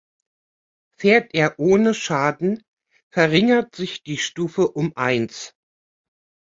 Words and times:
Fährt 0.97 1.35
er 1.35 1.59
ohne 1.59 1.93
Schaden, 1.93 2.63
verringert 3.11 3.75
sich 3.75 4.01
die 4.01 4.17
Stufe 4.17 4.67
um 4.69 4.93
eins. 4.97 5.53